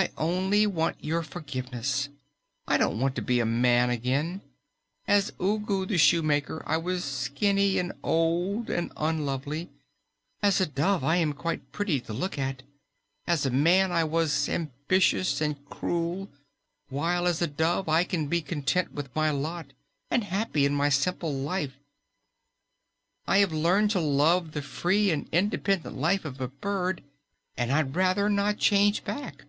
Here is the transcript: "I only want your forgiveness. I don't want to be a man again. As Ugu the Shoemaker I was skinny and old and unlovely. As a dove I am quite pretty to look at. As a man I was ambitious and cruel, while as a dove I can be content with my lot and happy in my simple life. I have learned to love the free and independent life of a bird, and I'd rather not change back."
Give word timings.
"I 0.00 0.10
only 0.16 0.64
want 0.64 1.02
your 1.02 1.24
forgiveness. 1.24 2.08
I 2.68 2.76
don't 2.76 3.00
want 3.00 3.16
to 3.16 3.22
be 3.22 3.40
a 3.40 3.44
man 3.44 3.90
again. 3.90 4.42
As 5.08 5.32
Ugu 5.40 5.86
the 5.86 5.98
Shoemaker 5.98 6.62
I 6.66 6.76
was 6.76 7.02
skinny 7.04 7.78
and 7.80 7.92
old 8.04 8.70
and 8.70 8.92
unlovely. 8.96 9.70
As 10.40 10.60
a 10.60 10.66
dove 10.66 11.02
I 11.02 11.16
am 11.16 11.32
quite 11.32 11.72
pretty 11.72 11.98
to 12.02 12.12
look 12.12 12.38
at. 12.38 12.62
As 13.26 13.44
a 13.44 13.50
man 13.50 13.90
I 13.90 14.04
was 14.04 14.48
ambitious 14.48 15.40
and 15.40 15.64
cruel, 15.68 16.28
while 16.90 17.26
as 17.26 17.42
a 17.42 17.48
dove 17.48 17.88
I 17.88 18.04
can 18.04 18.28
be 18.28 18.40
content 18.40 18.92
with 18.92 19.12
my 19.16 19.30
lot 19.30 19.72
and 20.12 20.22
happy 20.22 20.64
in 20.64 20.76
my 20.76 20.90
simple 20.90 21.34
life. 21.34 21.72
I 23.26 23.38
have 23.38 23.52
learned 23.52 23.90
to 23.92 24.00
love 24.00 24.52
the 24.52 24.62
free 24.62 25.10
and 25.10 25.28
independent 25.32 25.96
life 25.96 26.24
of 26.24 26.40
a 26.40 26.46
bird, 26.46 27.02
and 27.56 27.72
I'd 27.72 27.96
rather 27.96 28.28
not 28.30 28.58
change 28.58 29.02
back." 29.02 29.42